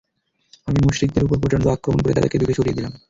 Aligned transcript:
আমি 0.67 0.79
মুশরিকদের 0.83 1.25
উপর 1.25 1.37
প্রচণ্ড 1.41 1.65
আক্রমণ 1.67 1.99
করে 2.01 2.15
তাদেরকে 2.15 2.39
দূরে 2.39 2.57
সরিয়ে 2.57 2.77
দিলাম। 2.77 2.93